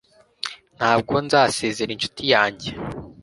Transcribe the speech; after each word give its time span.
ntabwo 0.77 1.13
nzasezera 1.25 1.91
nshuti 1.97 2.23
yanjye 2.33 2.69